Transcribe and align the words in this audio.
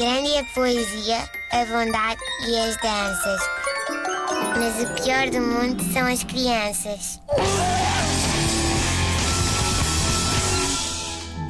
Grande 0.00 0.30
é 0.30 0.40
a 0.40 0.44
poesia, 0.44 1.18
a 1.52 1.64
bondade 1.66 2.22
e 2.48 2.56
as 2.58 2.74
danças. 2.78 3.40
Mas 4.56 4.82
o 4.82 4.94
pior 4.94 5.28
do 5.28 5.42
mundo 5.42 5.84
são 5.92 6.06
as 6.06 6.24
crianças. 6.24 7.20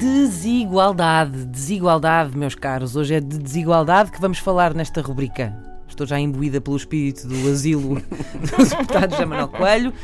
Desigualdade, 0.00 1.44
desigualdade, 1.44 2.36
meus 2.36 2.56
caros. 2.56 2.96
Hoje 2.96 3.14
é 3.14 3.20
de 3.20 3.38
desigualdade 3.38 4.10
que 4.10 4.20
vamos 4.20 4.40
falar 4.40 4.74
nesta 4.74 5.00
rubrica. 5.00 5.56
Estou 5.86 6.04
já 6.04 6.18
imbuída 6.18 6.60
pelo 6.60 6.76
espírito 6.76 7.28
do 7.28 7.52
asilo 7.52 8.00
do 8.34 8.68
deputado 8.68 9.12
José 9.12 9.26
Manuel 9.26 9.46
Coelho. 9.46 9.94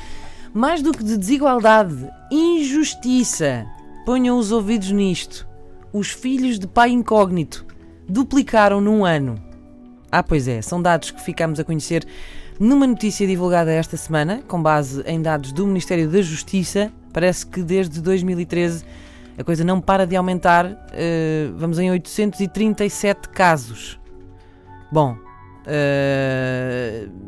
Mais 0.55 0.83
do 0.83 0.93
que 0.93 1.03
de 1.03 1.17
desigualdade, 1.17 2.09
injustiça. 2.31 3.67
Ponham 4.05 4.39
os 4.39 4.53
ouvidos 4.53 4.93
nisto. 4.93 5.49
Os 5.93 6.13
filhos 6.13 6.61
de 6.61 6.69
pai 6.69 6.91
incógnito 6.91 7.67
duplicaram 8.09 8.81
num 8.81 9.05
ano. 9.05 9.37
Ah, 10.11 10.23
pois 10.23 10.49
é, 10.49 10.63
são 10.63 10.81
dados 10.81 11.11
que 11.11 11.21
ficamos 11.21 11.61
a 11.61 11.65
conhecer 11.65 12.07
numa 12.59 12.87
notícia 12.87 13.27
divulgada 13.27 13.73
esta 13.73 13.97
semana, 13.97 14.43
com 14.47 14.63
base 14.63 15.03
em 15.07 15.21
dados 15.21 15.53
do 15.53 15.67
Ministério 15.67 16.09
da 16.09 16.23
Justiça. 16.23 16.91
Parece 17.13 17.47
que 17.47 17.63
desde 17.63 18.01
2013 18.01 18.85
a 19.39 19.45
coisa 19.45 19.65
não 19.65 19.81
para 19.81 20.07
de 20.07 20.17
aumentar. 20.17 20.67
Uh, 20.67 21.55
vamos 21.57 21.79
em 21.79 21.91
837 21.91 23.29
casos. 23.29 24.01
Bom, 24.91 25.13
uh, 25.13 25.17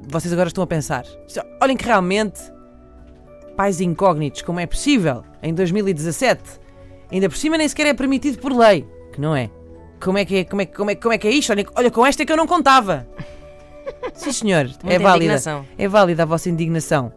vocês 0.09 0.33
agora 0.33 0.49
estão 0.49 0.65
a 0.65 0.67
pensar. 0.67 1.05
Olhem 1.61 1.77
que 1.77 1.85
realmente 1.85 2.41
pais 3.57 3.81
incógnitos, 3.81 4.43
como 4.43 4.61
é 4.61 4.67
possível 4.67 5.25
em 5.43 5.53
2017? 5.53 6.43
Ainda 7.11 7.29
por 7.29 7.37
cima 7.37 7.59
nem 7.59 7.69
sequer 7.69 7.87
é 7.87 7.95
permitido 7.95 8.39
por 8.39 8.53
lei, 8.53 8.87
que 9.13 9.21
não 9.21 9.35
é? 9.35 9.51
Como 10.01 10.19
é 10.19 10.25
que 10.25 10.37
é, 10.37 10.45
como 10.45 10.63
é, 10.63 10.67
como 10.67 10.91
é, 10.91 10.95
como 10.95 11.15
é, 11.15 11.19
que 11.19 11.29
é 11.29 11.31
isto? 11.31 11.51
Olha, 11.51 11.67
olha, 11.75 11.91
com 11.91 12.07
esta 12.07 12.23
é 12.23 12.27
que 12.27 12.33
eu 12.33 12.37
não 12.37 12.47
contava. 12.47 13.09
Sim, 14.15 14.33
senhor, 14.33 14.65
Muita 14.65 14.93
é 14.93 14.99
válida. 14.99 15.25
indignação. 15.25 15.67
É 15.77 15.89
válida 15.89 16.23
a 16.23 16.27
vossa 16.27 16.49
indignação. 16.49 17.13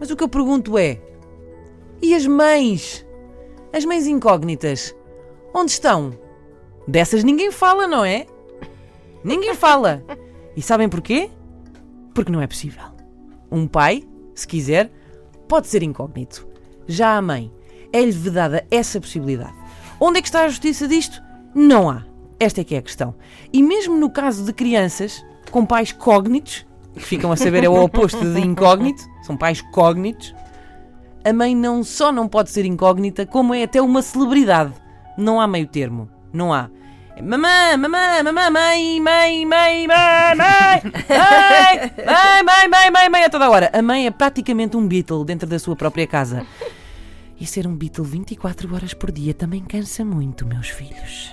Mas 0.00 0.10
o 0.10 0.16
que 0.16 0.24
eu 0.24 0.28
pergunto 0.28 0.76
é: 0.78 1.00
e 2.02 2.14
as 2.14 2.26
mães? 2.26 3.06
As 3.72 3.84
mães 3.84 4.06
incógnitas? 4.06 4.94
Onde 5.54 5.70
estão? 5.70 6.18
Dessas 6.86 7.24
ninguém 7.24 7.50
fala, 7.50 7.86
não 7.86 8.04
é? 8.04 8.26
Ninguém 9.22 9.54
fala. 9.54 10.04
E 10.56 10.62
sabem 10.62 10.88
porquê? 10.88 11.30
Porque 12.14 12.30
não 12.30 12.40
é 12.40 12.46
possível. 12.46 12.84
Um 13.50 13.66
pai, 13.66 14.04
se 14.34 14.46
quiser, 14.46 14.90
pode 15.48 15.66
ser 15.66 15.82
incógnito. 15.82 16.46
Já 16.86 17.16
a 17.16 17.22
mãe, 17.22 17.50
é-lhe 17.92 18.12
vedada 18.12 18.66
essa 18.70 19.00
possibilidade. 19.00 19.54
Onde 19.98 20.18
é 20.18 20.22
que 20.22 20.28
está 20.28 20.42
a 20.42 20.48
justiça 20.48 20.86
disto? 20.86 21.22
Não 21.54 21.88
há. 21.88 22.04
Esta 22.38 22.60
é 22.60 22.64
que 22.64 22.74
é 22.74 22.78
a 22.78 22.82
questão. 22.82 23.14
E 23.52 23.62
mesmo 23.62 23.96
no 23.96 24.10
caso 24.10 24.44
de 24.44 24.52
crianças 24.52 25.24
com 25.50 25.64
pais 25.64 25.92
cógnitos, 25.92 26.66
que 26.94 27.00
ficam 27.00 27.32
a 27.32 27.36
saber 27.36 27.64
é 27.64 27.68
o 27.68 27.82
oposto 27.82 28.20
de 28.20 28.40
incógnito, 28.40 29.02
são 29.22 29.36
pais 29.36 29.60
cógnitos, 29.60 30.34
a 31.24 31.32
mãe 31.32 31.56
não 31.56 31.82
só 31.82 32.12
não 32.12 32.28
pode 32.28 32.50
ser 32.50 32.64
incógnita, 32.64 33.24
como 33.24 33.54
é 33.54 33.62
até 33.62 33.80
uma 33.80 34.02
celebridade. 34.02 34.74
Não 35.16 35.40
há 35.40 35.46
meio 35.46 35.66
termo. 35.66 36.08
Não 36.32 36.52
há. 36.52 36.68
Mamã, 37.22 37.76
mamã, 37.78 38.22
mamã, 38.24 38.50
mãe, 38.50 39.00
mãe, 39.00 39.46
mãe, 39.46 39.86
mãe, 39.86 40.36
mãe, 40.36 40.82
mãe, 42.04 42.42
mãe, 42.44 42.68
mãe, 42.68 42.90
mãe, 42.90 43.08
mãe, 43.08 43.24
a 43.24 43.30
toda 43.30 43.48
hora. 43.48 43.70
A 43.72 43.80
mãe 43.80 44.06
é 44.06 44.10
praticamente 44.10 44.76
um 44.76 44.86
Beatle 44.86 45.24
dentro 45.24 45.48
da 45.48 45.58
sua 45.58 45.76
própria 45.76 46.06
casa. 46.06 46.44
E 47.40 47.46
ser 47.46 47.66
um 47.66 47.74
Beatle 47.74 48.04
24 48.04 48.74
horas 48.74 48.92
por 48.92 49.12
dia 49.12 49.32
também 49.32 49.62
cansa 49.62 50.04
muito, 50.04 50.44
meus 50.44 50.68
filhos. 50.68 51.32